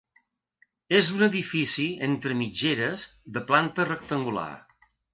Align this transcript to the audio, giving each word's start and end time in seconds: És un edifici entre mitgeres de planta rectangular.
És 0.99 1.09
un 1.17 1.25
edifici 1.27 1.87
entre 2.09 2.39
mitgeres 2.41 3.07
de 3.37 3.47
planta 3.53 3.89
rectangular. 3.95 4.53